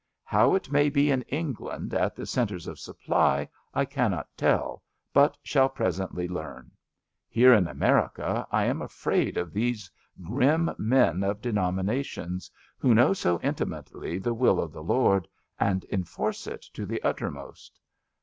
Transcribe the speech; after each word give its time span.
How 0.23 0.55
it 0.55 0.71
may 0.71 0.89
be 0.89 1.11
in 1.11 1.21
England 1.27 1.93
at 1.93 2.15
the 2.15 2.25
centres 2.25 2.65
of 2.65 2.79
supply 2.79 3.47
I 3.71 3.85
cannot 3.85 4.35
tell, 4.35 4.81
but 5.13 5.37
shall 5.43 5.69
presently 5.69 6.27
learn. 6.27 6.71
Here 7.29 7.53
in 7.53 7.67
America 7.67 8.47
I 8.49 8.63
am 8.65 8.81
afraid 8.81 9.37
of 9.37 9.53
these 9.53 9.91
grim 10.19 10.71
men 10.79 11.21
of 11.23 11.39
denominations, 11.39 12.49
who 12.79 12.95
know 12.95 13.13
so 13.13 13.39
intimately 13.41 14.17
the 14.17 14.33
will 14.33 14.59
of 14.59 14.71
the 14.71 14.81
Lord 14.81 15.27
and 15.59 15.85
enforce 15.91 16.47
it 16.47 16.61
to 16.73 16.87
the 16.87 16.99
uttermost. 17.03 17.79